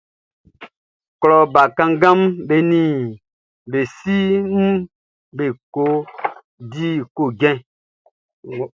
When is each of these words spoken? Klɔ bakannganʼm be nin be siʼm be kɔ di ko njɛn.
Klɔ 1.19 1.37
bakannganʼm 1.53 2.19
be 2.47 2.55
nin 2.69 2.93
be 3.71 3.79
siʼm 3.97 4.63
be 5.37 5.45
kɔ 5.73 5.85
di 6.71 6.87
ko 7.15 7.23
njɛn. 7.33 7.57